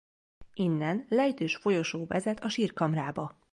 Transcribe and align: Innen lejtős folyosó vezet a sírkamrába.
Innen 0.53 1.05
lejtős 1.09 1.55
folyosó 1.55 2.05
vezet 2.05 2.43
a 2.43 2.49
sírkamrába. 2.49 3.35